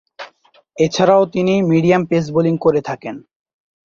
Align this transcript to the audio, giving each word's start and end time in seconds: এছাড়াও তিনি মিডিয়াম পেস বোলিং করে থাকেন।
এছাড়াও 0.77 1.23
তিনি 1.33 1.53
মিডিয়াম 1.71 2.01
পেস 2.05 2.25
বোলিং 2.33 2.55
করে 2.57 2.81
থাকেন। 2.81 3.15